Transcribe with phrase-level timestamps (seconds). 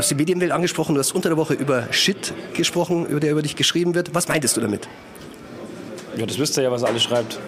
[0.00, 3.42] hast die Medienwelt angesprochen, du hast unter der Woche über Shit gesprochen, über der über
[3.42, 4.14] dich geschrieben wird.
[4.14, 4.88] Was meintest du damit?
[6.16, 7.38] Ja, das wisst ihr ja, was er alles schreibt.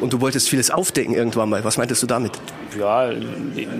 [0.00, 1.62] Und du wolltest vieles aufdecken irgendwann mal.
[1.62, 2.32] Was meintest du damit?
[2.76, 3.10] Ja,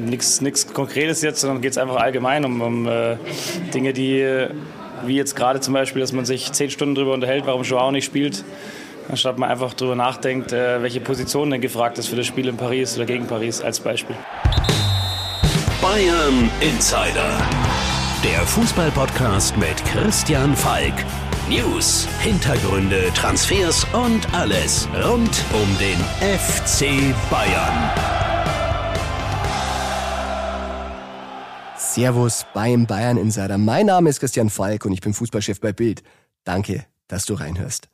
[0.07, 3.17] nichts Konkretes jetzt, sondern geht es einfach allgemein um, um äh,
[3.75, 4.47] Dinge, die,
[5.05, 8.05] wie jetzt gerade zum Beispiel, dass man sich zehn Stunden darüber unterhält, warum Joao nicht
[8.05, 8.45] spielt,
[9.09, 12.57] anstatt man einfach darüber nachdenkt, äh, welche Position denn gefragt ist für das Spiel in
[12.57, 14.17] Paris oder gegen Paris als Beispiel.
[15.83, 17.41] Bayern Insider,
[18.23, 20.95] der Fußballpodcast mit Christian Falk.
[21.49, 27.91] News, Hintergründe, Transfers und alles rund um den FC Bayern.
[31.77, 33.59] Servus beim Bayern Insider.
[33.59, 36.03] Mein Name ist Christian Falk und ich bin Fußballchef bei Bild.
[36.45, 37.89] Danke, dass du reinhörst.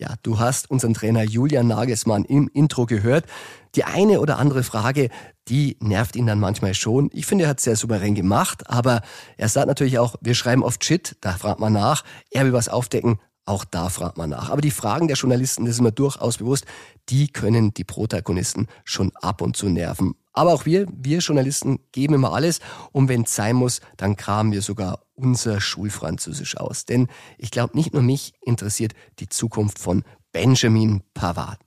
[0.00, 3.26] Ja, du hast unseren Trainer Julian Nagelsmann im Intro gehört.
[3.74, 5.10] Die eine oder andere Frage,
[5.48, 7.10] die nervt ihn dann manchmal schon.
[7.12, 9.02] Ich finde, er hat es sehr souverän gemacht, aber
[9.36, 12.04] er sagt natürlich auch, wir schreiben oft Shit, da fragt man nach.
[12.30, 14.50] Er will was aufdecken, auch da fragt man nach.
[14.50, 16.64] Aber die Fragen der Journalisten, das ist mir durchaus bewusst,
[17.08, 20.14] die können die Protagonisten schon ab und zu nerven.
[20.38, 22.60] Aber auch wir, wir Journalisten geben immer alles
[22.92, 26.84] und wenn es sein muss, dann kramen wir sogar unser Schulfranzösisch aus.
[26.84, 27.08] Denn
[27.38, 31.58] ich glaube, nicht nur mich interessiert die Zukunft von Benjamin Pavard.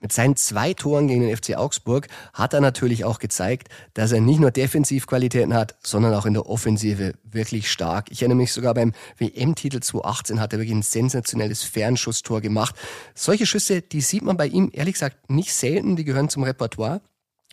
[0.00, 4.20] Mit seinen zwei Toren gegen den FC Augsburg hat er natürlich auch gezeigt, dass er
[4.20, 8.10] nicht nur Defensivqualitäten hat, sondern auch in der Offensive wirklich stark.
[8.10, 12.74] Ich erinnere mich sogar beim WM-Titel 2018 hat er wirklich ein sensationelles Fernschusstor gemacht.
[13.14, 17.02] Solche Schüsse, die sieht man bei ihm ehrlich gesagt nicht selten, die gehören zum Repertoire.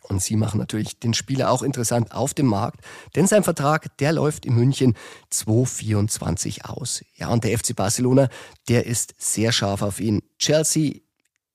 [0.03, 2.81] Und sie machen natürlich den Spieler auch interessant auf dem Markt,
[3.15, 4.95] denn sein Vertrag, der läuft in München
[5.29, 7.03] 2024 aus.
[7.15, 8.27] Ja, und der FC Barcelona,
[8.67, 10.21] der ist sehr scharf auf ihn.
[10.37, 10.99] Chelsea,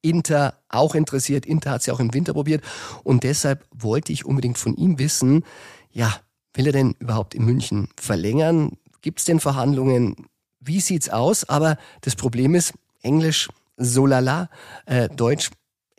[0.00, 1.44] Inter auch interessiert.
[1.44, 2.62] Inter hat sie auch im Winter probiert.
[3.02, 5.44] Und deshalb wollte ich unbedingt von ihm wissen,
[5.90, 6.14] ja,
[6.54, 8.78] will er denn überhaupt in München verlängern?
[9.00, 10.28] Gibt es denn Verhandlungen?
[10.60, 11.44] Wie sieht's aus?
[11.48, 14.50] Aber das Problem ist, Englisch, so lala,
[14.86, 15.50] äh, Deutsch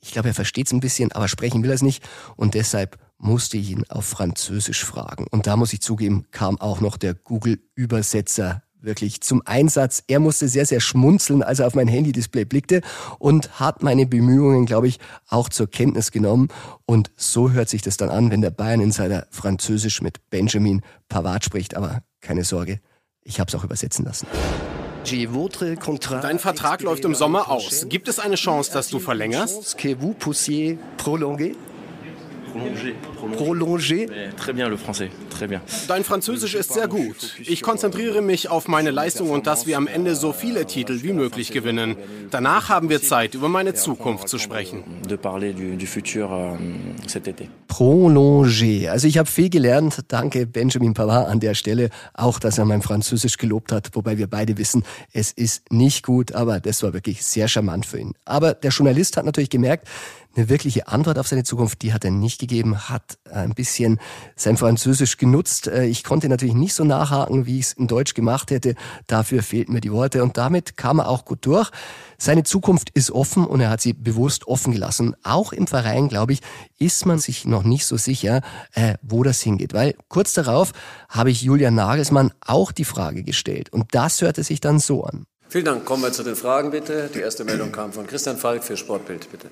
[0.01, 2.07] ich glaube, er versteht es ein bisschen, aber sprechen will er es nicht.
[2.35, 5.27] Und deshalb musste ich ihn auf Französisch fragen.
[5.29, 10.03] Und da muss ich zugeben, kam auch noch der Google-Übersetzer wirklich zum Einsatz.
[10.07, 12.81] Er musste sehr, sehr schmunzeln, als er auf mein Handy-Display blickte
[13.17, 16.47] und hat meine Bemühungen, glaube ich, auch zur Kenntnis genommen.
[16.85, 21.75] Und so hört sich das dann an, wenn der Bayern-Insider Französisch mit Benjamin Pavard spricht.
[21.75, 22.79] Aber keine Sorge,
[23.21, 24.27] ich habe es auch übersetzen lassen.
[26.21, 27.87] Dein Vertrag läuft im Sommer aus.
[27.89, 29.77] Gibt es eine Chance, dass du verlängerst?
[32.51, 32.93] Prolonger.
[33.35, 34.07] Prolonger.
[34.37, 35.61] Très bien le français, très bien.
[35.87, 37.35] Dein Französisch ist sehr gut.
[37.39, 41.13] Ich konzentriere mich auf meine Leistung und dass wir am Ende so viele Titel wie
[41.13, 41.95] möglich gewinnen.
[42.31, 44.83] Danach haben wir Zeit, über meine Zukunft zu sprechen.
[45.09, 46.57] De parler du, du futur euh,
[47.07, 47.47] cet été.
[47.67, 48.91] Prolonger.
[48.91, 50.03] Also ich habe viel gelernt.
[50.07, 51.89] Danke Benjamin Pavard an der Stelle.
[52.13, 53.89] Auch, dass er mein Französisch gelobt hat.
[53.93, 54.83] Wobei wir beide wissen,
[55.13, 58.13] es ist nicht gut, aber das war wirklich sehr charmant für ihn.
[58.25, 59.87] Aber der Journalist hat natürlich gemerkt,
[60.35, 63.99] eine wirkliche Antwort auf seine Zukunft, die hat er nicht gegeben, hat ein bisschen
[64.35, 65.67] sein Französisch genutzt.
[65.67, 68.75] Äh, ich konnte natürlich nicht so nachhaken, wie ich es in Deutsch gemacht hätte.
[69.07, 71.71] Dafür fehlten mir die Worte und damit kam er auch gut durch.
[72.17, 75.15] Seine Zukunft ist offen und er hat sie bewusst offen gelassen.
[75.23, 76.41] Auch im Verein, glaube ich,
[76.77, 78.41] ist man sich noch nicht so sicher,
[78.73, 79.73] äh, wo das hingeht.
[79.73, 80.73] Weil kurz darauf
[81.09, 85.25] habe ich Julian Nagelsmann auch die Frage gestellt und das hörte sich dann so an.
[85.47, 85.85] Vielen Dank.
[85.85, 87.09] Kommen wir zu den Fragen bitte.
[87.11, 89.47] Die erste Meldung kam von Christian Falk für Sportbild, bitte.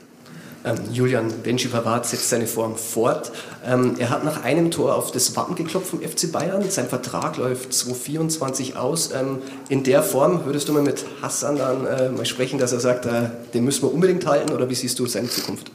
[0.67, 3.31] Ähm, Julian Benji Pavard setzt seine Form fort.
[3.65, 6.69] Ähm, er hat nach einem Tor auf das Wappen geklopft vom FC Bayern.
[6.69, 9.11] Sein Vertrag läuft 2024 aus.
[9.13, 9.37] Ähm,
[9.69, 13.05] in der Form würdest du mal mit Hassan dann äh, mal sprechen, dass er sagt,
[13.05, 15.71] äh, den müssen wir unbedingt halten oder wie siehst du seine Zukunft?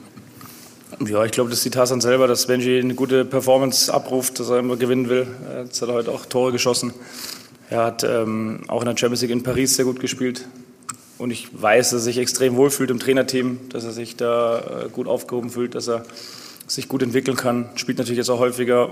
[1.07, 4.59] Ja, ich glaube, das sieht Hassan selber, dass Benji eine gute Performance abruft, dass er
[4.59, 5.25] immer gewinnen will.
[5.63, 6.93] Jetzt hat er heute auch Tore geschossen.
[7.69, 10.45] Er hat ähm, auch in der Champions League in Paris sehr gut gespielt.
[11.23, 14.89] Und ich weiß, dass er sich extrem wohlfühlt im Trainerteam, dass er sich da äh,
[14.89, 16.03] gut aufgehoben fühlt, dass er
[16.67, 17.69] sich gut entwickeln kann.
[17.75, 18.89] Spielt natürlich jetzt auch häufiger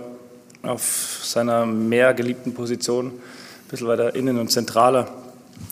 [0.61, 3.11] auf seiner mehr geliebten Position, ein
[3.69, 5.13] bisschen weiter innen und zentraler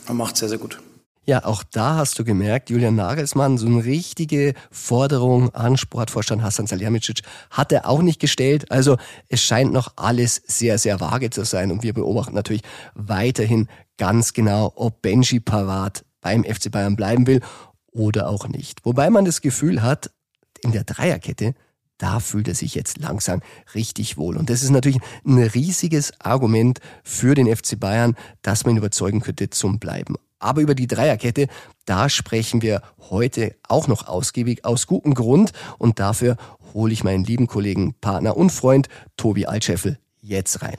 [0.10, 0.82] und macht sehr, sehr gut.
[1.24, 6.68] Ja, auch da hast du gemerkt, Julian Nagelsmann, so eine richtige Forderung an Sportvorstand Hassan
[6.68, 8.70] Salihamidzic hat er auch nicht gestellt.
[8.70, 8.98] Also
[9.30, 12.64] es scheint noch alles sehr, sehr vage zu sein und wir beobachten natürlich
[12.96, 17.42] weiterhin ganz genau, ob Benji Pavard beim FC Bayern bleiben will
[17.92, 18.86] oder auch nicht.
[18.86, 20.12] Wobei man das Gefühl hat,
[20.62, 21.56] in der Dreierkette,
[21.98, 23.42] da fühlt er sich jetzt langsam
[23.76, 24.38] richtig wohl.
[24.38, 29.22] Und das ist natürlich ein riesiges Argument für den FC Bayern, dass man ihn überzeugen
[29.22, 30.16] könnte zum Bleiben.
[30.40, 31.48] Aber über die Dreierkette,
[31.86, 35.52] da sprechen wir heute auch noch ausgiebig aus gutem Grund.
[35.78, 36.38] Und dafür
[36.74, 38.88] hole ich meinen lieben Kollegen, Partner und Freund
[39.18, 40.78] Tobi Altscheffel jetzt rein.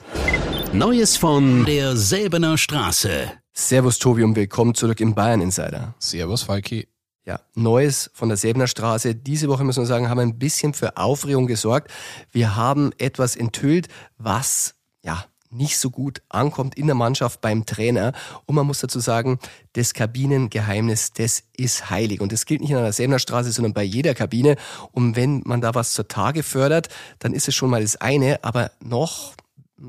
[0.72, 3.32] Neues von der Säbener Straße.
[3.52, 5.94] Servus Tobi und willkommen zurück im Bayern Insider.
[5.98, 6.86] Servus Falki.
[7.26, 9.16] Ja, Neues von der Säbener Straße.
[9.16, 11.90] Diese Woche müssen wir sagen, haben ein bisschen für Aufregung gesorgt.
[12.30, 18.12] Wir haben etwas enthüllt, was ja nicht so gut ankommt in der Mannschaft beim Trainer.
[18.46, 19.40] Und man muss dazu sagen,
[19.72, 22.20] das Kabinengeheimnis, das ist heilig.
[22.20, 24.54] Und das gilt nicht an der Säbener Straße, sondern bei jeder Kabine.
[24.92, 26.88] Und wenn man da was zur Tage fördert,
[27.18, 28.44] dann ist es schon mal das eine.
[28.44, 29.34] Aber noch,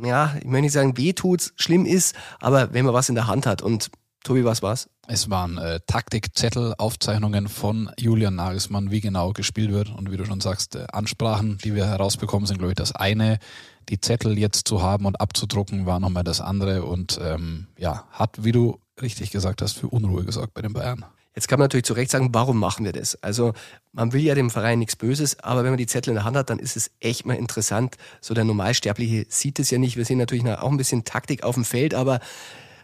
[0.04, 3.28] ja, ich möchte nicht sagen, weh tut's, schlimm ist, aber wenn man was in der
[3.28, 3.62] Hand hat.
[3.62, 3.92] Und
[4.24, 4.88] Tobi, was war's?
[5.08, 9.90] Es waren äh, Taktikzettel, Aufzeichnungen von Julian Nagelsmann, wie genau gespielt wird.
[9.90, 13.40] Und wie du schon sagst, äh, Ansprachen, die wir herausbekommen, sind, glaube ich, das eine.
[13.90, 16.84] Die Zettel jetzt zu haben und abzudrucken, war nochmal das andere.
[16.84, 21.04] Und ähm, ja, hat, wie du richtig gesagt hast, für Unruhe gesorgt bei den Bayern.
[21.34, 23.16] Jetzt kann man natürlich zu Recht sagen, warum machen wir das?
[23.24, 23.54] Also
[23.94, 26.36] man will ja dem Verein nichts Böses, aber wenn man die Zettel in der Hand
[26.36, 27.96] hat, dann ist es echt mal interessant.
[28.20, 29.96] So der Normalsterbliche sieht es ja nicht.
[29.96, 32.20] Wir sehen natürlich auch ein bisschen Taktik auf dem Feld, aber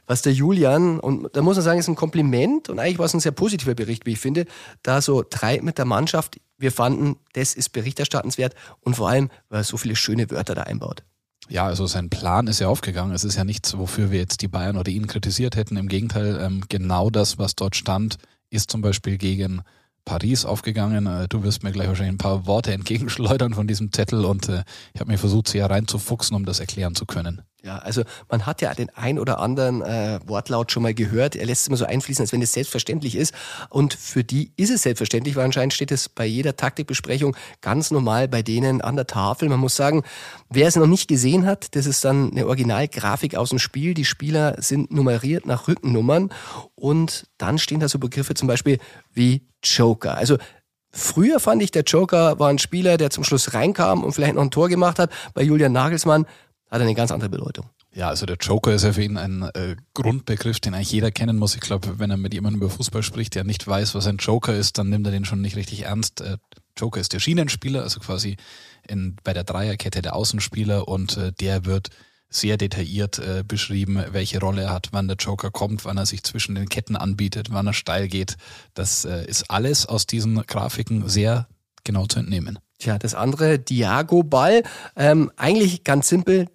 [0.06, 3.14] was der Julian, und da muss man sagen, ist ein Kompliment und eigentlich war es
[3.14, 4.46] ein sehr positiver Bericht, wie ich finde,
[4.82, 6.40] da so treibt mit der Mannschaft.
[6.58, 10.64] Wir fanden, das ist berichterstattenswert und vor allem, weil er so viele schöne Wörter da
[10.64, 11.04] einbaut.
[11.50, 13.14] Ja, also sein Plan ist ja aufgegangen.
[13.14, 15.78] Es ist ja nichts, wofür wir jetzt die Bayern oder ihn kritisiert hätten.
[15.78, 18.18] Im Gegenteil, ähm, genau das, was dort stand,
[18.50, 19.62] ist zum Beispiel gegen
[20.06, 21.06] Paris aufgegangen.
[21.06, 24.64] Äh, du wirst mir gleich wahrscheinlich ein paar Worte entgegenschleudern von diesem Zettel und äh,
[24.94, 27.42] ich habe mir versucht, sie hereinzufuchsen, um das erklären zu können.
[27.63, 31.36] Ja, also man hat ja den ein oder anderen äh, Wortlaut schon mal gehört.
[31.36, 33.33] Er lässt es immer so einfließen, als wenn es selbstverständlich ist.
[33.69, 38.27] Und für die ist es selbstverständlich, weil anscheinend steht es bei jeder Taktikbesprechung ganz normal
[38.27, 39.50] bei denen an der Tafel.
[39.50, 40.04] Man muss sagen,
[40.50, 43.95] wer es noch nicht gesehen hat, das ist dann eine Originalgrafik aus dem Spiel.
[43.95, 46.30] Die Spieler sind nummeriert nach Rückennummern
[46.75, 48.77] und dann stehen da so Begriffe zum Beispiel
[49.13, 50.15] wie Joker.
[50.15, 50.38] Also
[50.89, 54.42] Früher fand ich, der Joker war ein Spieler, der zum Schluss reinkam und vielleicht noch
[54.42, 55.12] ein Tor gemacht hat.
[55.36, 56.25] Bei Julian Nagelsmann
[56.69, 57.69] hat eine ganz andere Bedeutung.
[57.94, 61.38] Ja, also der Joker ist ja für ihn ein äh, Grundbegriff, den eigentlich jeder kennen
[61.38, 61.56] muss.
[61.56, 64.54] Ich glaube, wenn er mit jemandem über Fußball spricht, der nicht weiß, was ein Joker
[64.54, 66.22] ist, dann nimmt er den schon nicht richtig ernst.
[66.22, 66.38] Äh,
[66.78, 68.38] Joker ist der Schienenspieler, also quasi
[68.88, 71.90] in, bei der Dreierkette der Außenspieler und äh, der wird
[72.30, 76.24] sehr detailliert äh, beschrieben, welche Rolle er hat, wann der Joker kommt, wann er sich
[76.24, 78.36] zwischen den Ketten anbietet, wann er steil geht.
[78.74, 81.48] Das äh, ist alles aus diesen Grafiken sehr
[81.84, 82.60] genau zu entnehmen.
[82.80, 84.64] Tja, das andere, Diago-Ball,
[84.96, 86.48] ähm, eigentlich ganz simpel,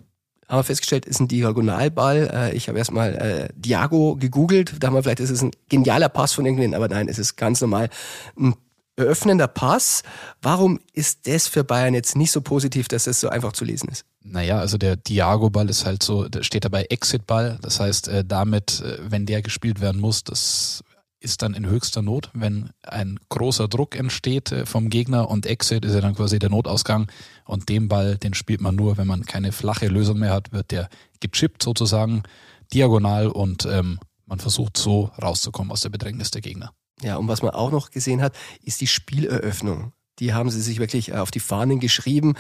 [0.53, 2.31] haben wir festgestellt, ist ein Diagonalball.
[2.31, 6.11] Äh, ich habe erstmal äh, Diago gegoogelt, da haben wir vielleicht, ist es ein genialer
[6.11, 7.89] Pass von irgendwen, aber nein, es ist ganz normal
[8.39, 8.55] ein
[8.97, 10.03] eröffnender Pass.
[10.43, 13.89] Warum ist das für Bayern jetzt nicht so positiv, dass das so einfach zu lesen
[13.89, 14.05] ist?
[14.23, 17.59] Naja, also der Diago-Ball ist halt so, steht dabei Exit-Ball.
[17.63, 20.85] Das heißt, äh, damit, äh, wenn der gespielt werden muss, das
[21.23, 25.85] ist dann in höchster Not, wenn ein großer Druck entsteht äh, vom Gegner und Exit
[25.85, 27.11] ist ja dann quasi der Notausgang
[27.45, 30.71] und den Ball, den spielt man nur, wenn man keine flache Lösung mehr hat, wird
[30.71, 30.89] der
[31.21, 32.23] gechippt sozusagen
[32.73, 36.73] diagonal und ähm, man versucht so rauszukommen aus der Bedrängnis der Gegner.
[37.03, 39.93] Ja, und was man auch noch gesehen hat, ist die Spieleröffnung.
[40.19, 42.35] Die haben sie sich wirklich auf die Fahnen geschrieben.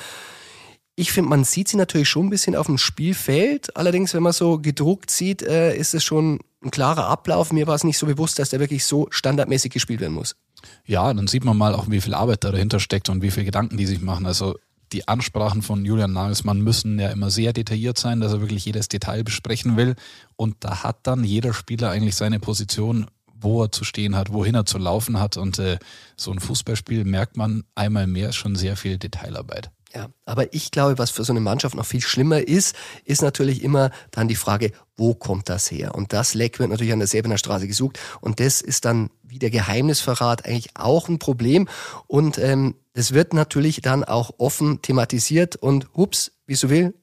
[0.94, 3.76] Ich finde, man sieht sie natürlich schon ein bisschen auf dem Spielfeld.
[3.76, 7.52] Allerdings, wenn man so gedruckt sieht, äh, ist es schon ein klarer Ablauf.
[7.52, 10.36] Mir war es nicht so bewusst, dass der wirklich so standardmäßig gespielt werden muss.
[10.84, 13.46] Ja, dann sieht man mal auch, wie viel Arbeit da dahinter steckt und wie viele
[13.46, 14.26] Gedanken die sich machen.
[14.26, 14.56] Also
[14.92, 18.88] die Ansprachen von Julian Nagelsmann müssen ja immer sehr detailliert sein, dass er wirklich jedes
[18.88, 19.96] Detail besprechen will.
[20.36, 24.54] Und da hat dann jeder Spieler eigentlich seine Position, wo er zu stehen hat, wohin
[24.54, 25.36] er zu laufen hat.
[25.36, 25.78] Und äh,
[26.16, 29.70] so ein Fußballspiel merkt man einmal mehr schon sehr viel Detailarbeit.
[29.94, 33.62] Ja, aber ich glaube, was für so eine Mannschaft noch viel schlimmer ist, ist natürlich
[33.62, 35.94] immer dann die Frage, wo kommt das her?
[35.94, 37.98] Und das Leck wird natürlich an der Säbener Straße gesucht.
[38.20, 41.68] Und das ist dann wie der Geheimnisverrat eigentlich auch ein Problem.
[42.06, 46.94] Und ähm, das wird natürlich dann auch offen thematisiert und hups, wie so will,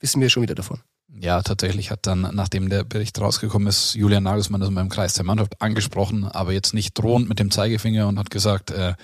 [0.00, 0.80] wissen wir schon wieder davon.
[1.18, 5.24] Ja, tatsächlich hat dann, nachdem der Bericht rausgekommen ist, Julian Nagelsmann das beim Kreis der
[5.24, 8.94] Mannschaft angesprochen, aber jetzt nicht drohend mit dem Zeigefinger und hat gesagt, äh,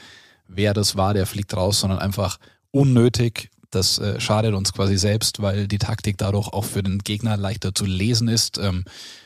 [0.47, 2.39] wer das war, der fliegt raus, sondern einfach
[2.73, 3.51] unnötig.
[3.71, 7.75] Das äh, schadet uns quasi selbst, weil die Taktik dadurch auch für den Gegner leichter
[7.75, 8.59] zu lesen ist.
[8.59, 8.85] Ähm,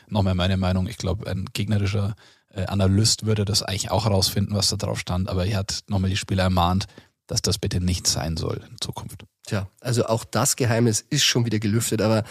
[0.09, 2.15] Nochmal meine Meinung, ich glaube, ein gegnerischer
[2.53, 6.09] äh, Analyst würde das eigentlich auch herausfinden, was da drauf stand, aber er hat nochmal
[6.09, 6.85] die Spieler ermahnt,
[7.27, 9.25] dass das bitte nicht sein soll in Zukunft.
[9.45, 12.23] Tja, also auch das Geheimnis ist schon wieder gelüftet, aber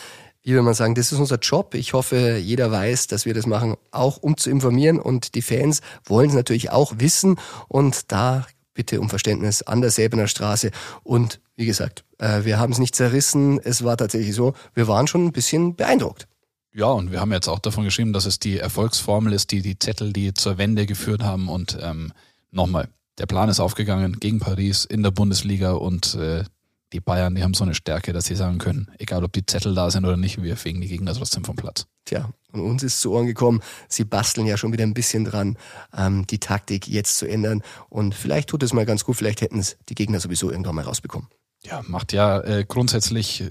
[0.42, 1.74] wie will man sagen, das ist unser Job.
[1.74, 5.82] Ich hoffe, jeder weiß, dass wir das machen, auch um zu informieren und die Fans
[6.04, 8.46] wollen es natürlich auch wissen und da
[8.76, 10.70] bitte um Verständnis an der Säbener Straße.
[11.02, 13.58] Und wie gesagt, äh, wir haben es nicht zerrissen.
[13.58, 16.28] Es war tatsächlich so, wir waren schon ein bisschen beeindruckt.
[16.72, 19.78] Ja, und wir haben jetzt auch davon geschrieben, dass es die Erfolgsformel ist, die die
[19.78, 21.48] Zettel, die zur Wende geführt haben.
[21.48, 22.12] Und ähm,
[22.50, 26.44] nochmal, der Plan ist aufgegangen gegen Paris in der Bundesliga und äh,
[26.92, 29.74] die Bayern, die haben so eine Stärke, dass sie sagen können, egal ob die Zettel
[29.74, 31.86] da sind oder nicht, wir fegen die Gegner trotzdem vom Platz.
[32.04, 35.58] Tja, und uns ist zu Ohren gekommen, sie basteln ja schon wieder ein bisschen dran,
[35.96, 37.62] ähm, die Taktik jetzt zu ändern.
[37.88, 40.84] Und vielleicht tut es mal ganz gut, vielleicht hätten es die Gegner sowieso irgendwann mal
[40.84, 41.28] rausbekommen.
[41.62, 43.44] Ja, macht ja äh, grundsätzlich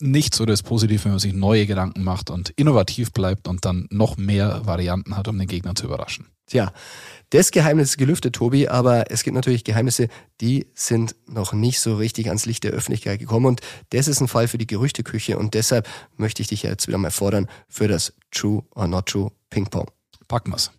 [0.00, 3.86] nichts oder ist positiv, wenn man sich neue Gedanken macht und innovativ bleibt und dann
[3.90, 6.26] noch mehr Varianten hat, um den Gegner zu überraschen.
[6.46, 6.72] Tja,
[7.30, 10.08] das Geheimnis ist gelüftet, Tobi, aber es gibt natürlich Geheimnisse,
[10.40, 14.28] die sind noch nicht so richtig ans Licht der Öffentlichkeit gekommen und das ist ein
[14.28, 15.86] Fall für die Gerüchteküche und deshalb
[16.16, 19.90] möchte ich dich jetzt wieder mal fordern für das True or Not True Ping Pong.
[20.26, 20.70] Packen wir's.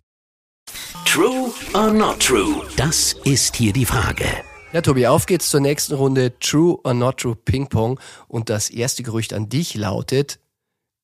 [1.04, 2.62] True or not true?
[2.76, 4.26] Das ist hier die Frage.
[4.72, 7.98] Ja, Tobi, auf geht's zur nächsten Runde True or Not True Ping Pong
[8.28, 10.38] und das erste Gerücht an dich lautet,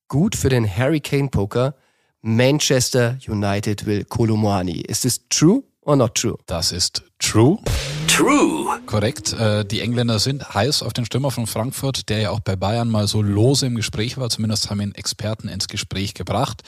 [0.06, 1.74] gut für den Hurricane Poker,
[2.22, 4.82] Manchester United will Kolomani.
[4.82, 6.38] Ist es true or not true?
[6.46, 7.58] Das ist true.
[8.06, 8.80] True.
[8.86, 9.32] Korrekt.
[9.32, 12.88] Äh, die Engländer sind heiß auf den Stürmer von Frankfurt, der ja auch bei Bayern
[12.88, 14.30] mal so lose im Gespräch war.
[14.30, 16.62] Zumindest haben ihn Experten ins Gespräch gebracht.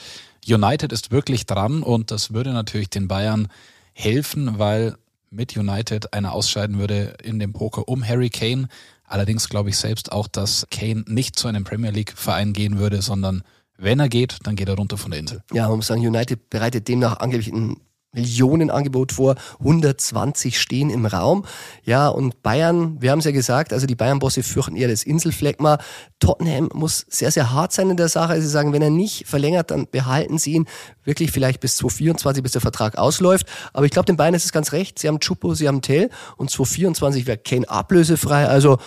[0.45, 3.47] United ist wirklich dran und das würde natürlich den Bayern
[3.93, 4.97] helfen, weil
[5.31, 8.67] mit United einer ausscheiden würde in dem Poker um Harry Kane.
[9.05, 13.01] Allerdings glaube ich selbst auch, dass Kane nicht zu einem Premier League Verein gehen würde,
[13.01, 13.43] sondern
[13.77, 15.41] wenn er geht, dann geht er runter von der Insel.
[15.53, 17.77] Ja, man muss sagen, United bereitet demnach angeblich ein
[18.11, 21.45] Millionenangebot vor, 120 stehen im Raum.
[21.83, 25.77] Ja, und Bayern, wir haben es ja gesagt, also die Bayern-Bosse fürchten eher das Inselfleckma.
[26.19, 28.41] Tottenham muss sehr, sehr hart sein in der Sache.
[28.41, 30.65] Sie sagen, wenn er nicht verlängert, dann behalten sie ihn
[31.03, 33.45] wirklich vielleicht bis 2024, bis der Vertrag ausläuft.
[33.73, 34.97] Aber ich glaube, den Bayern ist es ganz recht.
[34.97, 38.47] Sie haben Chupo, sie haben Tell und 2024 wäre Kane ablösefrei.
[38.47, 38.79] Also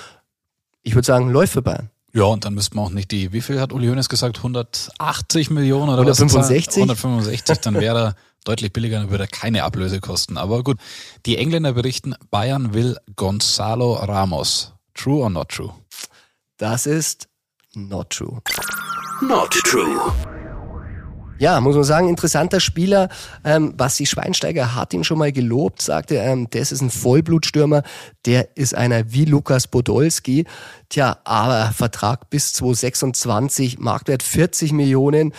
[0.82, 1.91] ich würde sagen, läuft für Bayern.
[2.14, 4.38] Ja, und dann müsste man auch nicht die, wie viel hat Uli Hoeneß gesagt?
[4.38, 6.66] 180 Millionen oder 165?
[6.66, 6.76] was?
[6.76, 10.36] 165, dann wäre er deutlich billiger, dann würde er keine Ablöse kosten.
[10.36, 10.78] Aber gut,
[11.24, 14.72] die Engländer berichten, Bayern will Gonzalo Ramos.
[14.94, 15.72] True or not true?
[16.58, 17.28] Das ist
[17.74, 18.42] not true.
[19.22, 20.12] Not true.
[21.42, 23.08] Ja, muss man sagen, interessanter Spieler.
[23.42, 27.82] Ähm, Basti Schweinsteiger hat ihn schon mal gelobt, sagte, ähm, das ist ein Vollblutstürmer,
[28.26, 30.44] der ist einer wie Lukas Podolski.
[30.88, 35.34] Tja, aber Vertrag bis 2026, Marktwert 40 Millionen.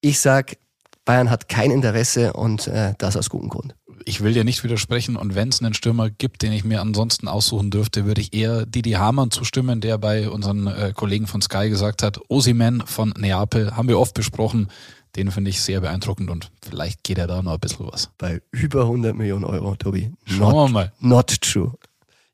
[0.00, 0.56] Ich sag,
[1.04, 3.76] Bayern hat kein Interesse und äh, das aus gutem Grund.
[4.04, 7.28] Ich will dir nicht widersprechen und wenn es einen Stürmer gibt, den ich mir ansonsten
[7.28, 11.68] aussuchen dürfte, würde ich eher Didi Hamann zustimmen, der bei unseren äh, Kollegen von Sky
[11.68, 14.66] gesagt hat, Osiman von Neapel, haben wir oft besprochen,
[15.16, 18.10] den finde ich sehr beeindruckend und vielleicht geht er da noch ein bisschen was.
[18.18, 20.12] Bei über 100 Millionen Euro, Tobi.
[20.24, 20.92] Schauen wir mal.
[21.00, 21.72] Not true.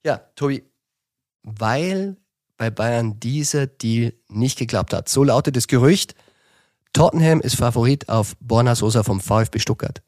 [0.05, 0.63] Ja, Tobi,
[1.43, 2.17] weil
[2.57, 5.09] bei Bayern dieser Deal nicht geklappt hat.
[5.09, 6.15] So lautet das Gerücht.
[6.93, 10.03] Tottenham ist Favorit auf Borna Sosa vom VfB Stuttgart.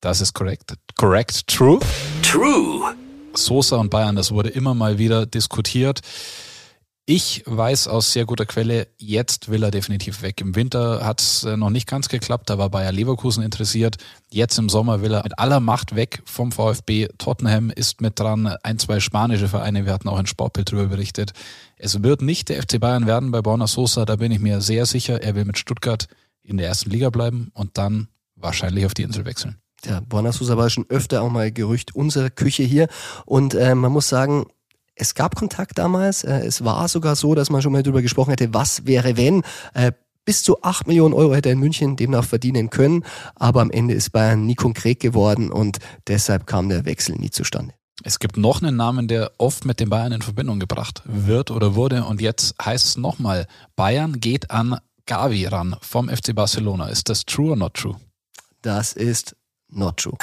[0.00, 0.74] Das ist korrekt.
[0.96, 1.46] Correct.
[1.46, 1.80] True.
[2.22, 2.94] True.
[3.34, 6.00] Sosa und Bayern, das wurde immer mal wieder diskutiert.
[7.10, 10.42] Ich weiß aus sehr guter Quelle, jetzt will er definitiv weg.
[10.42, 13.96] Im Winter hat es noch nicht ganz geklappt, da war Bayer Leverkusen interessiert.
[14.30, 17.08] Jetzt im Sommer will er mit aller Macht weg vom VfB.
[17.16, 21.32] Tottenham ist mit dran, ein, zwei spanische Vereine, wir hatten auch ein Sportbild darüber berichtet.
[21.78, 24.84] Es wird nicht der FC Bayern werden bei Borna Sosa, da bin ich mir sehr
[24.84, 25.22] sicher.
[25.22, 26.08] Er will mit Stuttgart
[26.42, 29.56] in der ersten Liga bleiben und dann wahrscheinlich auf die Insel wechseln.
[29.86, 32.86] Ja, Borna Sosa war schon öfter auch mal Gerücht unserer Küche hier
[33.24, 34.44] und äh, man muss sagen,
[34.98, 36.24] es gab Kontakt damals.
[36.24, 39.42] Äh, es war sogar so, dass man schon mal darüber gesprochen hätte, was wäre, wenn.
[39.74, 39.92] Äh,
[40.24, 43.02] bis zu 8 Millionen Euro hätte er in München demnach verdienen können,
[43.34, 47.72] aber am Ende ist Bayern nie konkret geworden und deshalb kam der Wechsel nie zustande.
[48.04, 51.74] Es gibt noch einen Namen, der oft mit den Bayern in Verbindung gebracht wird oder
[51.74, 56.88] wurde und jetzt heißt es nochmal, Bayern geht an Gavi ran vom FC Barcelona.
[56.88, 57.96] Ist das true or not true?
[58.60, 59.34] Das ist
[59.70, 60.16] not true.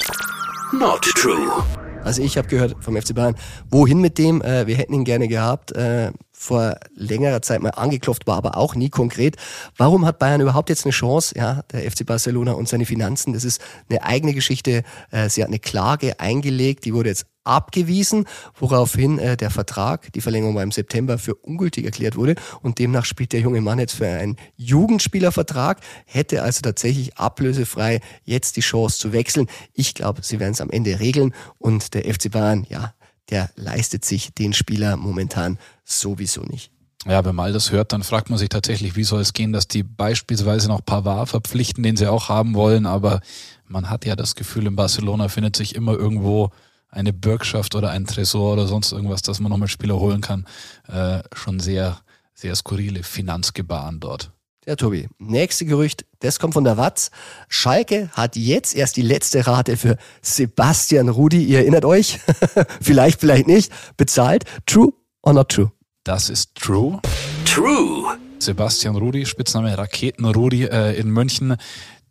[0.71, 1.63] Not true.
[2.05, 3.35] Also ich habe gehört vom FC Bayern,
[3.71, 4.41] wohin mit dem?
[4.43, 5.71] Äh, wir hätten ihn gerne gehabt.
[5.71, 9.37] Äh, vor längerer Zeit mal angeklopft, war aber auch nie konkret.
[9.77, 11.33] Warum hat Bayern überhaupt jetzt eine Chance?
[11.37, 14.83] Ja, der FC Barcelona und seine Finanzen, das ist eine eigene Geschichte.
[15.11, 18.25] Äh, sie hat eine Klage eingelegt, die wurde jetzt abgewiesen,
[18.55, 23.05] woraufhin äh, der Vertrag, die Verlängerung war im September für ungültig erklärt wurde und demnach
[23.05, 28.99] spielt der junge Mann jetzt für einen Jugendspielervertrag, hätte also tatsächlich ablösefrei jetzt die Chance
[28.99, 29.47] zu wechseln.
[29.73, 32.93] Ich glaube, sie werden es am Ende regeln und der FC Bayern, ja,
[33.29, 36.71] der leistet sich den Spieler momentan sowieso nicht.
[37.05, 39.53] Ja, wenn man all das hört, dann fragt man sich tatsächlich, wie soll es gehen,
[39.53, 43.21] dass die beispielsweise noch Pavard verpflichten, den sie auch haben wollen, aber
[43.67, 46.49] man hat ja das Gefühl, in Barcelona findet sich immer irgendwo
[46.89, 50.45] eine Bürgschaft oder ein Tresor oder sonst irgendwas, dass man nochmal Spieler holen kann.
[50.87, 51.99] Äh, schon sehr,
[52.33, 54.31] sehr skurrile Finanzgebaren dort.
[54.67, 55.07] Ja, Tobi.
[55.19, 57.11] Nächste Gerücht, das kommt von der Watz.
[57.49, 62.19] Schalke hat jetzt erst die letzte Rate für Sebastian Rudi, ihr erinnert euch,
[62.81, 64.45] vielleicht, vielleicht nicht, bezahlt.
[64.65, 64.91] True
[65.21, 65.71] or not true?
[66.03, 66.99] Das ist true.
[67.45, 68.17] True.
[68.39, 71.57] Sebastian Rudi, Spitzname Raketen-Rudi äh, in München,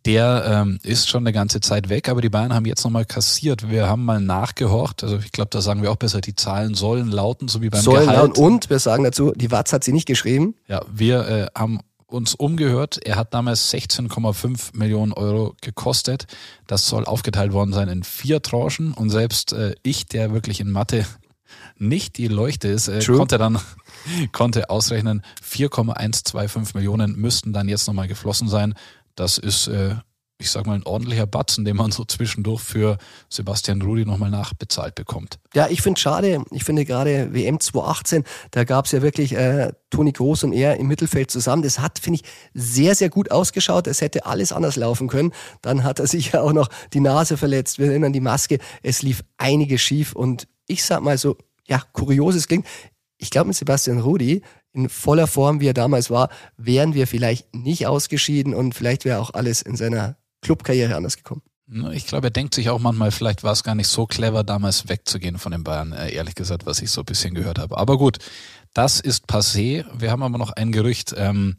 [0.06, 3.68] der ähm, ist schon eine ganze Zeit weg, aber die Bayern haben jetzt nochmal kassiert.
[3.68, 7.08] Wir haben mal nachgehorcht, also ich glaube, da sagen wir auch besser, die Zahlen sollen
[7.08, 8.18] lauten, so wie beim Sollen Gehalt.
[8.18, 10.54] lauten und wir sagen dazu, die Watz hat sie nicht geschrieben.
[10.68, 11.80] Ja, wir äh, haben
[12.14, 12.98] uns umgehört.
[13.04, 16.26] Er hat damals 16,5 Millionen Euro gekostet.
[16.66, 18.92] Das soll aufgeteilt worden sein in vier Tranchen.
[18.92, 21.04] Und selbst äh, ich, der wirklich in Mathe
[21.78, 23.60] nicht die Leuchte ist, äh, konnte dann
[24.32, 28.74] konnte ausrechnen, 4,125 Millionen müssten dann jetzt nochmal geflossen sein.
[29.16, 29.96] Das ist, äh,
[30.44, 32.98] ich sag mal, ein ordentlicher Batzen, den man so zwischendurch für
[33.30, 35.38] Sebastian Rudi nochmal nachbezahlt bekommt.
[35.54, 36.44] Ja, ich finde schade.
[36.50, 40.76] Ich finde gerade WM 2018, da gab es ja wirklich äh, Toni Groß und er
[40.76, 41.62] im Mittelfeld zusammen.
[41.62, 43.86] Das hat, finde ich, sehr, sehr gut ausgeschaut.
[43.86, 45.32] Es hätte alles anders laufen können.
[45.62, 47.78] Dann hat er sich ja auch noch die Nase verletzt.
[47.78, 48.58] Wir erinnern die Maske.
[48.82, 50.12] Es lief einiges schief.
[50.12, 52.66] Und ich sag mal so, ja, kurioses klingt.
[53.16, 54.42] Ich glaube, mit Sebastian Rudi
[54.74, 59.20] in voller Form, wie er damals war, wären wir vielleicht nicht ausgeschieden und vielleicht wäre
[59.20, 61.42] auch alles in seiner Clubkarriere anders gekommen.
[61.92, 64.88] Ich glaube, er denkt sich auch manchmal, vielleicht war es gar nicht so clever, damals
[64.88, 67.78] wegzugehen von den Bayern, äh, ehrlich gesagt, was ich so ein bisschen gehört habe.
[67.78, 68.18] Aber gut,
[68.74, 69.84] das ist passé.
[69.98, 71.56] Wir haben aber noch ein Gerücht, ähm,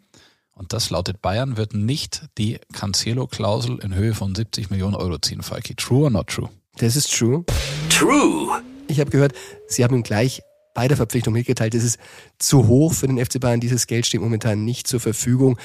[0.51, 5.41] und das lautet, Bayern wird nicht die Cancelo-Klausel in Höhe von 70 Millionen Euro ziehen,
[5.41, 5.75] Falki.
[5.75, 6.49] True or not true?
[6.77, 7.43] Das ist true.
[7.89, 8.61] True.
[8.87, 9.33] Ich habe gehört,
[9.67, 10.41] Sie haben ihm gleich
[10.73, 11.99] bei der Verpflichtung mitgeteilt, es ist
[12.37, 13.59] zu hoch für den FC Bayern.
[13.59, 15.57] Dieses Geld steht momentan nicht zur Verfügung.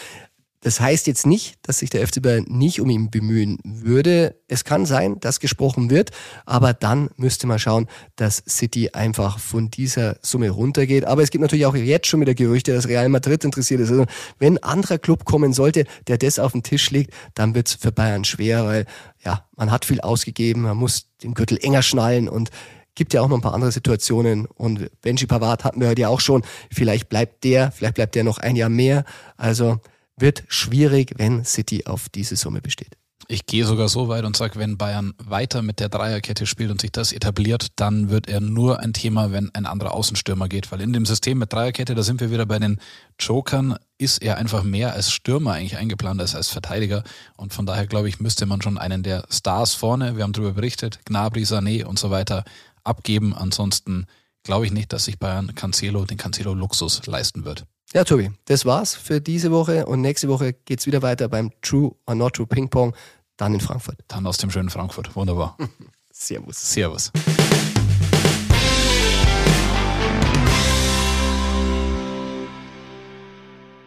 [0.62, 4.36] Das heißt jetzt nicht, dass sich der FC Bayern nicht um ihn bemühen würde.
[4.46, 6.10] Es kann sein, dass gesprochen wird,
[6.44, 7.86] aber dann müsste man schauen,
[8.16, 11.06] dass City einfach von dieser Summe runtergeht.
[11.06, 13.90] Aber es gibt natürlich auch jetzt schon wieder Gerüchte, dass Real Madrid interessiert ist.
[13.90, 14.04] Also
[14.38, 17.74] wenn ein anderer Club kommen sollte, der das auf den Tisch legt, dann wird es
[17.74, 18.84] für Bayern schwer, weil
[19.24, 22.50] ja, man hat viel ausgegeben, man muss den Gürtel enger schnallen und
[22.94, 26.08] gibt ja auch noch ein paar andere Situationen und Benji Pavard hatten wir heute ja
[26.08, 26.42] auch schon.
[26.70, 29.04] Vielleicht bleibt der, vielleicht bleibt der noch ein Jahr mehr.
[29.38, 29.80] Also
[30.20, 32.96] wird schwierig, wenn City auf diese Summe besteht.
[33.28, 36.80] Ich gehe sogar so weit und sage, wenn Bayern weiter mit der Dreierkette spielt und
[36.80, 40.72] sich das etabliert, dann wird er nur ein Thema, wenn ein anderer Außenstürmer geht.
[40.72, 42.80] Weil in dem System mit Dreierkette, da sind wir wieder bei den
[43.20, 47.04] Jokern, ist er einfach mehr als Stürmer eigentlich eingeplant als als Verteidiger.
[47.36, 50.54] Und von daher, glaube ich, müsste man schon einen der Stars vorne, wir haben darüber
[50.54, 52.42] berichtet, Gnabry, Sané und so weiter,
[52.82, 53.32] abgeben.
[53.32, 54.06] Ansonsten
[54.42, 57.64] glaube ich nicht, dass sich Bayern Cancelo, den Cancelo-Luxus leisten wird.
[57.92, 61.90] Ja, Tobi, das war's für diese Woche und nächste Woche geht's wieder weiter beim True
[62.06, 62.94] or Not True Ping Pong,
[63.36, 63.98] dann in Frankfurt.
[64.06, 65.16] Dann aus dem schönen Frankfurt.
[65.16, 65.56] Wunderbar.
[66.12, 66.72] Servus.
[66.72, 67.10] Servus.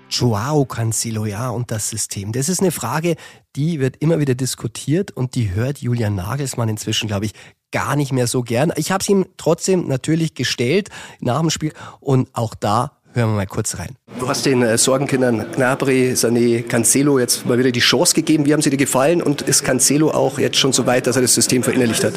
[0.09, 2.33] Joao Cancelo, ja, und das System.
[2.33, 3.15] Das ist eine Frage,
[3.55, 7.33] die wird immer wieder diskutiert und die hört Julian Nagelsmann inzwischen, glaube ich,
[7.71, 8.73] gar nicht mehr so gern.
[8.75, 10.89] Ich habe es ihm trotzdem natürlich gestellt
[11.21, 13.95] nach dem Spiel und auch da hören wir mal kurz rein.
[14.19, 18.45] Du hast den äh, Sorgenkindern Gnabry, Sané, Cancelo jetzt mal wieder die Chance gegeben.
[18.45, 21.21] Wie haben sie dir gefallen und ist Cancelo auch jetzt schon so weit, dass er
[21.21, 22.13] das System verinnerlicht hat?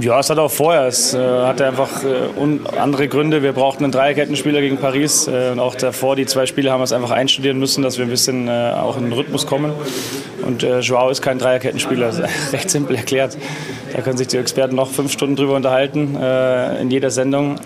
[0.00, 0.86] Ja, es hat auch vorher.
[0.86, 3.42] Es äh, hatte einfach äh, andere Gründe.
[3.42, 5.28] Wir brauchten einen Dreierkettenspieler gegen Paris.
[5.28, 8.04] Äh, und auch davor, die zwei Spiele, haben wir es einfach einstudieren müssen, dass wir
[8.04, 9.72] ein bisschen äh, auch in den Rhythmus kommen.
[10.44, 12.06] Und äh, Joao ist kein Dreierkettenspieler.
[12.06, 13.36] Das ist recht simpel erklärt.
[13.92, 17.56] Da können sich die Experten noch fünf Stunden drüber unterhalten äh, in jeder Sendung.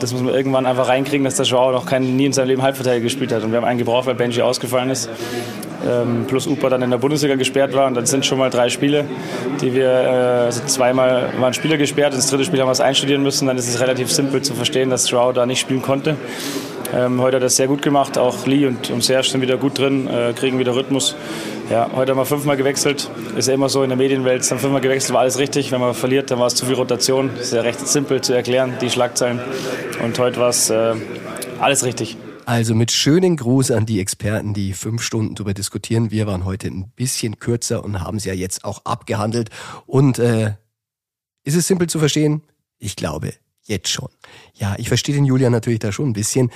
[0.00, 2.62] Das muss man irgendwann einfach reinkriegen, dass der Joao noch kein, nie in seinem Leben
[2.62, 3.42] Halbverteidiger gespielt hat.
[3.42, 5.08] Und wir haben einen gebraucht, weil Benji ausgefallen ist.
[5.86, 7.86] Ähm, plus Upa dann in der Bundesliga gesperrt war.
[7.86, 9.04] Und dann sind schon mal drei Spiele,
[9.60, 13.22] die wir, äh, also zweimal waren Spieler gesperrt, ins dritte Spiel haben wir es einstudieren
[13.22, 13.46] müssen.
[13.46, 16.16] Dann ist es relativ simpel zu verstehen, dass Joao da nicht spielen konnte.
[16.94, 19.56] Ähm, heute hat er es sehr gut gemacht, auch Lee und, und Serge sind wieder
[19.56, 21.16] gut drin, äh, kriegen wieder Rhythmus.
[21.68, 23.10] Ja, heute haben wir fünfmal gewechselt.
[23.36, 25.72] Ist ja immer so in der Medienwelt, dann fünfmal gewechselt, war alles richtig.
[25.72, 27.36] Wenn man verliert, dann war es zu viel Rotation.
[27.36, 29.40] Ist ja recht simpel zu erklären, die Schlagzeilen.
[30.00, 30.94] Und heute war es äh,
[31.58, 32.16] alles richtig.
[32.44, 36.12] Also mit schönen Gruß an die Experten, die fünf Stunden darüber diskutieren.
[36.12, 39.50] Wir waren heute ein bisschen kürzer und haben es ja jetzt auch abgehandelt.
[39.86, 40.54] Und äh,
[41.42, 42.42] ist es simpel zu verstehen?
[42.78, 43.32] Ich glaube,
[43.64, 44.08] jetzt schon.
[44.54, 46.52] Ja, ich verstehe den Julian natürlich da schon ein bisschen.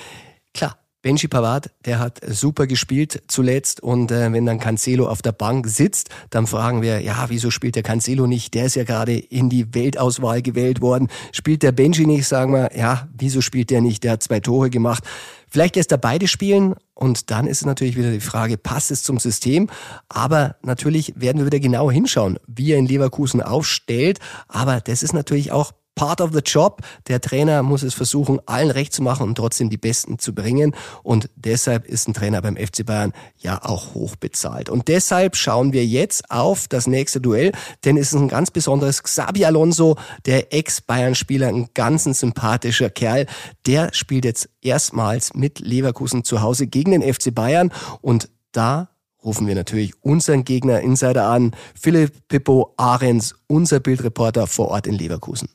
[0.55, 5.33] Klar, Benji Pavard, der hat super gespielt zuletzt und äh, wenn dann Cancelo auf der
[5.33, 8.53] Bank sitzt, dann fragen wir, ja, wieso spielt der Cancelo nicht?
[8.53, 11.09] Der ist ja gerade in die Weltauswahl gewählt worden.
[11.33, 12.29] Spielt der Benji nicht?
[12.29, 14.05] Sagen wir, ja, wieso spielt der nicht?
[14.05, 15.03] Der hat zwei Tore gemacht.
[15.49, 19.19] Vielleicht lässt er beide spielen und dann ist natürlich wieder die Frage, passt es zum
[19.19, 19.69] System?
[20.11, 24.19] Aber natürlich werden wir wieder genau hinschauen, wie er in Leverkusen aufstellt.
[24.49, 26.81] Aber das ist natürlich auch part of the job.
[27.09, 30.75] Der Trainer muss es versuchen, allen recht zu machen und trotzdem die Besten zu bringen.
[31.03, 34.71] Und deshalb ist ein Trainer beim FC Bayern ja auch hoch bezahlt.
[34.71, 37.53] Und deshalb schauen wir jetzt auf das nächste Duell,
[37.85, 43.27] denn es ist ein ganz besonderes Xabi Alonso, der Ex-Bayern-Spieler, ein ganz sympathischer Kerl.
[43.67, 48.89] Der spielt jetzt erstmals mit Leverkusen zu Hause gegen den FC Bayern und da
[49.23, 54.95] rufen wir natürlich unseren Gegner Insider an, Philipp Pippo Ahrens, unser Bildreporter vor Ort in
[54.95, 55.51] Leverkusen.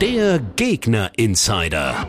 [0.00, 2.06] Der Gegner Insider.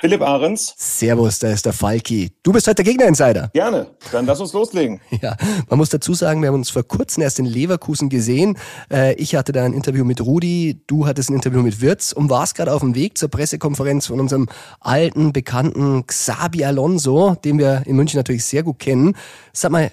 [0.00, 0.74] Philipp Ahrens.
[0.76, 2.30] Servus, da ist der Falki.
[2.42, 3.48] Du bist heute der Gegner-Insider.
[3.54, 5.00] Gerne, dann lass uns loslegen.
[5.22, 5.34] Ja,
[5.70, 8.58] man muss dazu sagen, wir haben uns vor kurzem erst in Leverkusen gesehen.
[8.92, 12.28] Äh, ich hatte da ein Interview mit Rudi, du hattest ein Interview mit Wirtz und
[12.28, 14.46] warst gerade auf dem Weg zur Pressekonferenz von unserem
[14.80, 19.16] alten, bekannten Xabi Alonso, den wir in München natürlich sehr gut kennen.
[19.54, 19.90] Sag mal,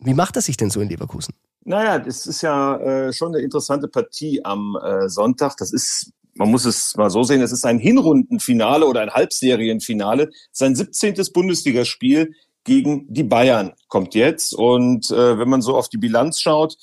[0.00, 1.32] wie macht er sich denn so in Leverkusen?
[1.62, 5.56] Naja, das ist ja äh, schon eine interessante Partie am äh, Sonntag.
[5.58, 10.30] Das ist man muss es mal so sehen, es ist ein Hinrundenfinale oder ein Halbserienfinale.
[10.52, 11.14] Sein 17.
[11.34, 12.32] Bundesligaspiel
[12.64, 14.54] gegen die Bayern kommt jetzt.
[14.54, 16.76] Und äh, wenn man so auf die Bilanz schaut,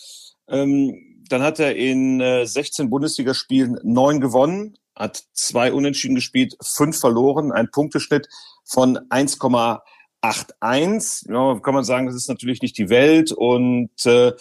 [0.47, 6.99] ähm, dann hat er in äh, 16 Bundesligaspielen neun gewonnen, hat zwei Unentschieden gespielt, fünf
[6.99, 8.27] verloren, ein Punkteschnitt
[8.63, 11.31] von 1,81.
[11.31, 14.33] Ja, kann man sagen, das ist natürlich nicht die Welt und äh,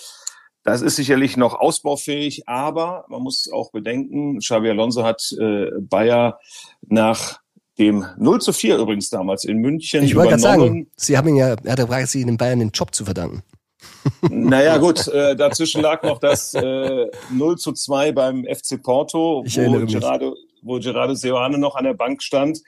[0.67, 6.41] das ist sicherlich noch ausbaufähig, aber man muss auch bedenken, Xabi Alonso hat äh, Bayer
[6.89, 7.39] nach
[7.79, 11.37] dem 0 zu 4 übrigens damals in München Ich wollte gerade sagen, Sie haben ihn
[11.37, 13.43] ja, er hat quasi den Bayern den Job zu verdanken.
[14.29, 19.87] Naja, gut, äh, dazwischen lag noch das äh, 0 zu 2 beim FC Porto, wo
[19.87, 22.61] Gerardo, wo Gerardo Seoane noch an der Bank stand.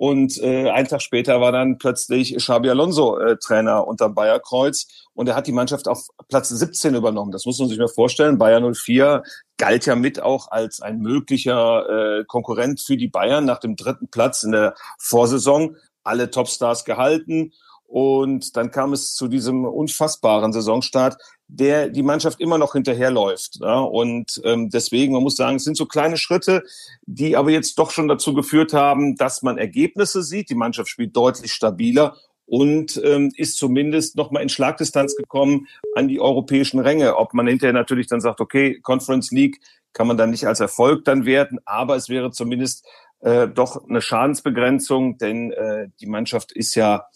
[0.00, 5.28] Und äh, einen Tag später war dann plötzlich Xabi Alonso äh, Trainer unter Bayerkreuz und
[5.28, 7.32] er hat die Mannschaft auf Platz 17 übernommen.
[7.32, 8.38] Das muss man sich mal vorstellen.
[8.38, 9.22] Bayern 04
[9.58, 14.08] galt ja mit auch als ein möglicher äh, Konkurrent für die Bayern nach dem dritten
[14.08, 15.76] Platz in der Vorsaison.
[16.02, 17.52] Alle Topstars gehalten.
[17.84, 21.18] Und dann kam es zu diesem unfassbaren Saisonstart,
[21.52, 23.58] der die Mannschaft immer noch hinterherläuft.
[23.60, 23.80] Ja?
[23.80, 26.62] Und ähm, deswegen, man muss sagen, es sind so kleine Schritte,
[27.06, 30.50] die aber jetzt doch schon dazu geführt haben, dass man Ergebnisse sieht.
[30.50, 36.20] Die Mannschaft spielt deutlich stabiler und ähm, ist zumindest nochmal in Schlagdistanz gekommen an die
[36.20, 37.16] europäischen Ränge.
[37.16, 39.60] Ob man hinterher natürlich dann sagt, okay, Conference League
[39.92, 42.86] kann man dann nicht als Erfolg dann werten, aber es wäre zumindest
[43.20, 47.06] äh, doch eine Schadensbegrenzung, denn äh, die Mannschaft ist ja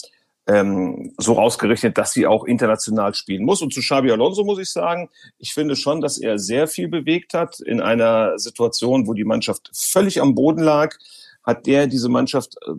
[0.46, 3.62] ähm, so ausgerichtet, dass sie auch international spielen muss.
[3.62, 7.34] Und zu Xabi Alonso muss ich sagen, ich finde schon, dass er sehr viel bewegt
[7.34, 10.94] hat in einer Situation, wo die Mannschaft völlig am Boden lag,
[11.42, 12.72] hat der diese Mannschaft äh,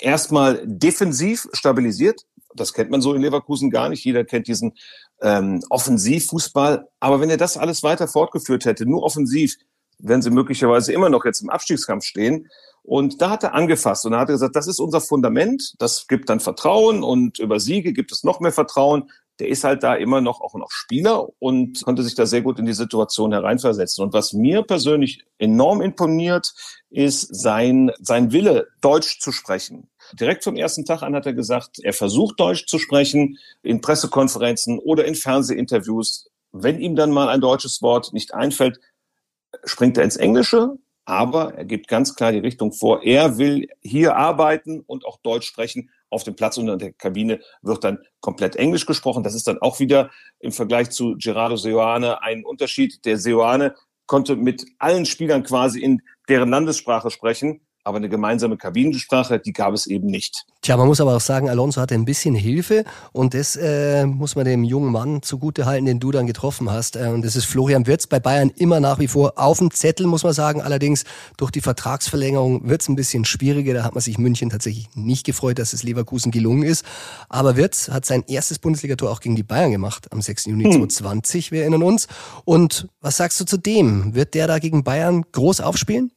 [0.00, 2.22] erstmal defensiv stabilisiert.
[2.54, 4.04] Das kennt man so in Leverkusen gar nicht.
[4.04, 4.74] Jeder kennt diesen
[5.22, 6.86] ähm, Offensivfußball.
[7.00, 9.56] Aber wenn er das alles weiter fortgeführt hätte, nur offensiv,
[10.02, 12.48] wären sie möglicherweise immer noch jetzt im Abstiegskampf stehen.
[12.82, 16.28] Und da hat er angefasst und er hat gesagt, das ist unser Fundament, das gibt
[16.28, 19.10] dann Vertrauen und über Siege gibt es noch mehr Vertrauen.
[19.38, 22.58] Der ist halt da immer noch auch noch Spieler und konnte sich da sehr gut
[22.58, 24.04] in die Situation hereinversetzen.
[24.04, 26.52] Und was mir persönlich enorm imponiert,
[26.90, 29.88] ist sein, sein Wille, Deutsch zu sprechen.
[30.12, 34.78] Direkt vom ersten Tag an hat er gesagt, er versucht Deutsch zu sprechen in Pressekonferenzen
[34.78, 36.28] oder in Fernsehinterviews.
[36.52, 38.78] Wenn ihm dann mal ein deutsches Wort nicht einfällt,
[39.64, 43.02] springt er ins Englische aber er gibt ganz klar die Richtung vor.
[43.02, 47.40] Er will hier arbeiten und auch Deutsch sprechen auf dem Platz und in der Kabine
[47.62, 49.24] wird dann komplett Englisch gesprochen.
[49.24, 53.04] Das ist dann auch wieder im Vergleich zu Gerardo Seoane ein Unterschied.
[53.04, 53.74] Der Seoane
[54.06, 59.74] konnte mit allen Spielern quasi in deren Landessprache sprechen aber eine gemeinsame Kabinensprache, die gab
[59.74, 60.44] es eben nicht.
[60.60, 64.36] Tja, man muss aber auch sagen, Alonso hatte ein bisschen Hilfe und das äh, muss
[64.36, 66.94] man dem jungen Mann zugute halten, den du dann getroffen hast.
[66.94, 70.06] Äh, und das ist Florian Wirtz bei Bayern immer nach wie vor auf dem Zettel,
[70.06, 70.62] muss man sagen.
[70.62, 71.04] Allerdings
[71.36, 73.74] durch die Vertragsverlängerung wird es ein bisschen schwieriger.
[73.74, 76.84] Da hat man sich München tatsächlich nicht gefreut, dass es Leverkusen gelungen ist.
[77.28, 80.46] Aber Wirtz hat sein erstes Bundesligator auch gegen die Bayern gemacht am 6.
[80.46, 80.72] Juni hm.
[80.72, 82.06] 2020, wir erinnern uns.
[82.44, 84.14] Und was sagst du zu dem?
[84.14, 86.12] Wird der da gegen Bayern groß aufspielen?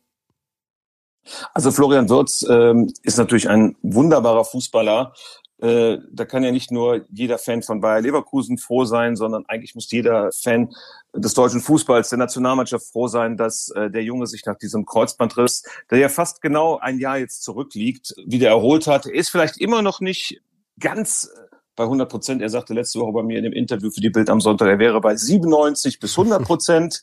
[1.53, 5.13] Also Florian Würz ähm, ist natürlich ein wunderbarer Fußballer.
[5.61, 9.73] Äh, da kann ja nicht nur jeder Fan von Bayer Leverkusen froh sein, sondern eigentlich
[9.73, 10.73] muss jeder Fan
[11.15, 15.63] des deutschen Fußballs, der Nationalmannschaft froh sein, dass äh, der Junge sich nach diesem Kreuzbandriss,
[15.89, 19.05] der ja fast genau ein Jahr jetzt zurückliegt, wieder erholt hat.
[19.05, 20.41] Er ist vielleicht immer noch nicht
[20.77, 22.41] ganz äh, bei 100 Prozent.
[22.41, 24.79] Er sagte letzte Woche bei mir in dem Interview für die Bild am Sonntag, er
[24.79, 27.01] wäre bei 97 bis 100 Prozent.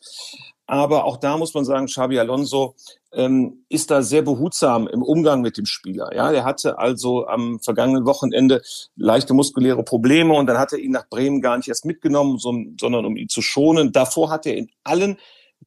[0.67, 2.77] Aber auch da muss man sagen, Xabi Alonso
[3.13, 6.15] ähm, ist da sehr behutsam im Umgang mit dem Spieler.
[6.15, 8.63] Ja, der hatte also am vergangenen Wochenende
[8.97, 12.55] leichte muskuläre Probleme und dann hat er ihn nach Bremen gar nicht erst mitgenommen, so,
[12.81, 13.93] sondern um ihn zu schonen.
[13.93, 15.19] Davor hat er in allen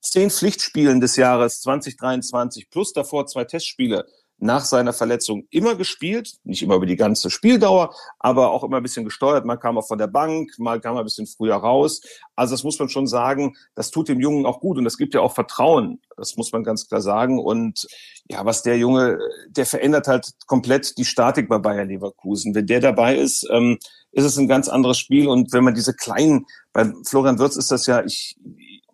[0.01, 4.05] zehn Pflichtspielen des Jahres 2023 plus davor zwei Testspiele
[4.37, 8.83] nach seiner Verletzung immer gespielt, nicht immer über die ganze Spieldauer, aber auch immer ein
[8.83, 9.45] bisschen gesteuert.
[9.45, 12.01] Man kam auch von der Bank, mal kam er ein bisschen früher raus.
[12.35, 15.13] Also das muss man schon sagen, das tut dem Jungen auch gut und das gibt
[15.13, 16.01] ja auch Vertrauen.
[16.17, 17.39] Das muss man ganz klar sagen.
[17.39, 17.87] Und
[18.29, 19.19] ja, was der Junge,
[19.49, 22.53] der verändert halt komplett die Statik bei Bayer Leverkusen.
[22.55, 23.77] Wenn der dabei ist, ähm,
[24.11, 25.27] ist es ein ganz anderes Spiel.
[25.27, 28.35] Und wenn man diese kleinen, bei Florian Wirtz ist das ja, ich,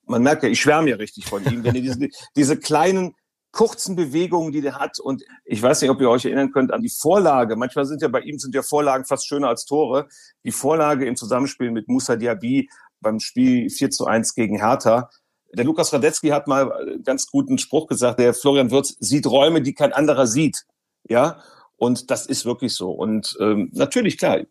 [0.06, 3.16] man merkt ja, ich schwärme ja richtig von ihm, wenn er diese, diese kleinen
[3.52, 5.00] kurzen Bewegungen, die der hat.
[5.00, 7.56] Und ich weiß nicht, ob ihr euch erinnern könnt an die Vorlage.
[7.56, 10.08] Manchmal sind ja bei ihm sind ja Vorlagen fast schöner als Tore.
[10.44, 12.70] Die Vorlage im Zusammenspiel mit Musa Diaby
[13.02, 15.10] beim Spiel 4 zu 1 gegen Hertha.
[15.54, 19.62] Der Lukas Radetzky hat mal einen ganz guten Spruch gesagt, der Florian Wirtz sieht Räume,
[19.62, 20.66] die kein anderer sieht.
[21.10, 21.42] Ja,
[21.76, 22.92] und das ist wirklich so.
[22.92, 24.42] Und ähm, natürlich, klar,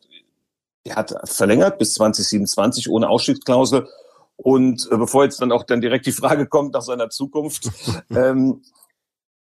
[0.84, 3.88] er hat verlängert bis 2027 ohne Ausstiegsklausel.
[4.36, 7.70] Und äh, bevor jetzt dann auch dann direkt die Frage kommt nach seiner Zukunft,
[8.10, 8.62] ähm,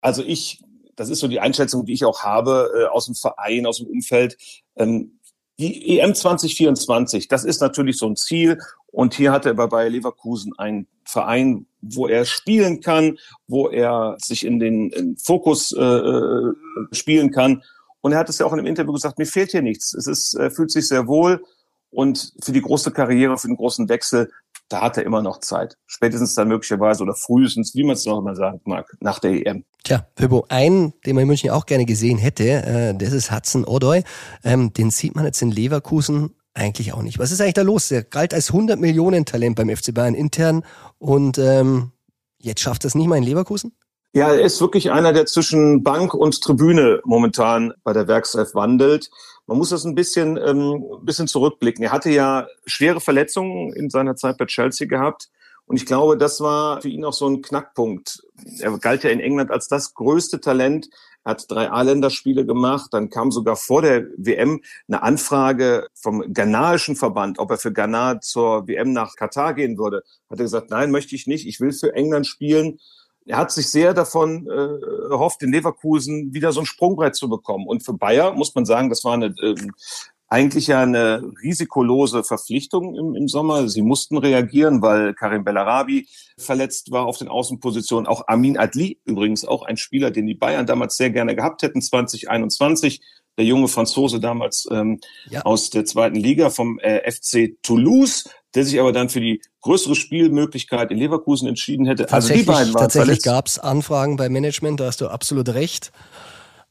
[0.00, 0.62] also ich,
[0.96, 3.86] das ist so die Einschätzung, die ich auch habe äh, aus dem Verein, aus dem
[3.86, 4.36] Umfeld.
[4.76, 5.18] Ähm,
[5.58, 8.58] die EM 2024, das ist natürlich so ein Ziel.
[8.86, 14.44] Und hier hat er bei Leverkusen einen Verein, wo er spielen kann, wo er sich
[14.44, 16.54] in den in Fokus äh, äh
[16.92, 17.62] spielen kann.
[18.00, 19.92] Und er hat es ja auch in einem Interview gesagt, mir fehlt hier nichts.
[19.92, 21.44] Es ist, äh, fühlt sich sehr wohl.
[21.90, 24.30] Und für die große Karriere, für den großen Wechsel,
[24.70, 25.76] da hat er immer noch Zeit.
[25.87, 29.64] Spätestens dann möglicherweise oder frühestens, wie man es noch immer sagen mag, nach der EM.
[29.85, 33.64] Tja, Pippo, einen, den man in München auch gerne gesehen hätte, äh, das ist Hudson
[33.64, 34.02] Odoi.
[34.44, 37.18] Ähm, den sieht man jetzt in Leverkusen eigentlich auch nicht.
[37.18, 37.88] Was ist eigentlich da los?
[37.88, 40.64] Der galt als 100 Millionen Talent beim FC Bayern intern
[40.98, 41.92] und ähm,
[42.38, 43.72] jetzt schafft er es nicht mal in Leverkusen?
[44.12, 49.09] Ja, er ist wirklich einer, der zwischen Bank und Tribüne momentan bei der Werkself wandelt.
[49.50, 51.82] Man muss das ein bisschen, ähm, ein bisschen zurückblicken.
[51.82, 55.28] Er hatte ja schwere Verletzungen in seiner Zeit bei Chelsea gehabt.
[55.66, 58.22] Und ich glaube, das war für ihn auch so ein Knackpunkt.
[58.60, 60.88] Er galt ja in England als das größte Talent,
[61.24, 62.90] Er hat drei A-Länderspiele gemacht.
[62.92, 68.20] Dann kam sogar vor der WM eine Anfrage vom ghanaischen Verband, ob er für Ghana
[68.20, 70.04] zur WM nach Katar gehen würde.
[70.30, 71.48] Hat er gesagt, nein, möchte ich nicht.
[71.48, 72.78] Ich will für England spielen
[73.26, 77.66] er hat sich sehr davon äh, erhofft, in Leverkusen wieder so ein Sprungbrett zu bekommen.
[77.66, 79.54] Und für Bayer muss man sagen, das war eine äh,
[80.30, 83.68] eigentlich ja eine risikolose Verpflichtung im, im Sommer.
[83.68, 88.06] Sie mussten reagieren, weil Karim Bellarabi verletzt war auf den Außenpositionen.
[88.06, 91.83] Auch Amin Adli, übrigens auch ein Spieler, den die Bayern damals sehr gerne gehabt hätten,
[91.83, 93.00] 2021
[93.37, 95.42] der junge Franzose damals ähm, ja.
[95.42, 99.94] aus der zweiten Liga vom äh, FC Toulouse, der sich aber dann für die größere
[99.94, 102.12] Spielmöglichkeit in Leverkusen entschieden hätte.
[102.12, 105.92] Also die beiden waren Tatsächlich gab es Anfragen beim Management, da hast du absolut recht.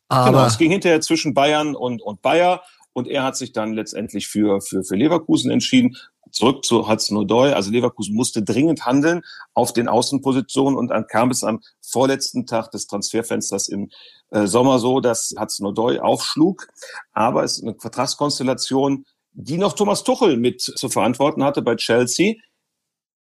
[0.10, 2.64] Aber genau, es ging hinterher zwischen Bayern und, und Bayer
[2.94, 5.96] und er hat sich dann letztendlich für, für, für Leverkusen entschieden.
[6.32, 7.54] Zurück zu Hudson-Odoi.
[7.54, 9.22] Also Leverkusen musste dringend handeln
[9.54, 13.90] auf den Außenpositionen und dann kam es am vorletzten Tag des Transferfensters im
[14.32, 16.68] äh, Sommer so, dass Hudson-Odoi aufschlug.
[17.14, 22.36] Aber es ist eine Vertragskonstellation, die noch Thomas Tuchel mit zu verantworten hatte bei Chelsea.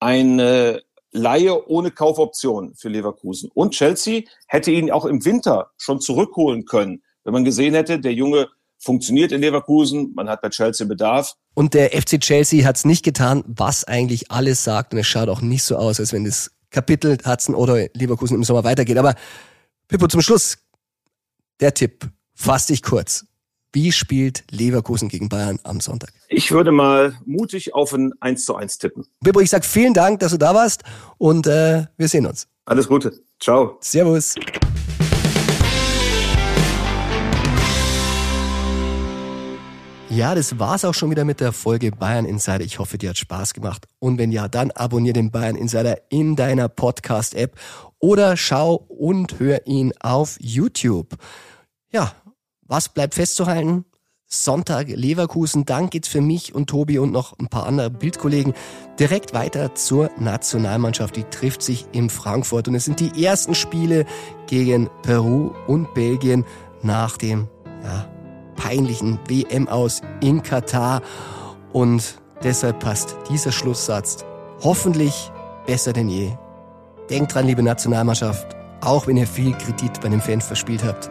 [0.00, 3.50] Eine Laie ohne Kaufoption für Leverkusen.
[3.54, 8.14] Und Chelsea hätte ihn auch im Winter schon zurückholen können, wenn man gesehen hätte, der
[8.14, 11.34] Junge funktioniert in Leverkusen, man hat bei Chelsea Bedarf.
[11.54, 14.94] Und der FC Chelsea hat es nicht getan, was eigentlich alles sagt.
[14.94, 18.44] Und es schaut auch nicht so aus, als wenn das Kapitel Hudson oder Leverkusen im
[18.44, 18.96] Sommer weitergeht.
[18.96, 19.14] Aber
[19.88, 20.58] Pippo, zum Schluss
[21.60, 22.08] der Tipp.
[22.34, 23.26] Fass dich kurz.
[23.80, 26.12] Wie spielt Leverkusen gegen Bayern am Sonntag?
[26.26, 29.06] Ich würde mal mutig auf ein 1 zu 1 tippen.
[29.22, 30.82] Pippo, ich sag vielen Dank, dass du da warst
[31.16, 32.48] und äh, wir sehen uns.
[32.64, 33.12] Alles Gute.
[33.38, 33.78] Ciao.
[33.80, 34.34] Servus.
[40.10, 42.64] Ja, das war's auch schon wieder mit der Folge Bayern Insider.
[42.64, 43.86] Ich hoffe, dir hat Spaß gemacht.
[44.00, 47.54] Und wenn ja, dann abonniere den Bayern Insider in deiner Podcast-App
[48.00, 51.14] oder schau und hör ihn auf YouTube.
[51.92, 52.12] Ja,
[52.68, 53.84] was bleibt festzuhalten?
[54.30, 58.52] Sonntag Leverkusen, dann geht's für mich und Tobi und noch ein paar andere Bildkollegen
[59.00, 61.16] direkt weiter zur Nationalmannschaft.
[61.16, 64.04] Die trifft sich in Frankfurt und es sind die ersten Spiele
[64.46, 66.44] gegen Peru und Belgien
[66.82, 67.48] nach dem
[67.82, 68.06] ja,
[68.56, 71.00] peinlichen WM aus in Katar
[71.72, 74.26] und deshalb passt dieser Schlusssatz
[74.62, 75.30] hoffentlich
[75.66, 76.32] besser denn je.
[77.08, 81.10] Denkt dran, liebe Nationalmannschaft, auch wenn ihr viel Kredit bei den Fans verspielt habt,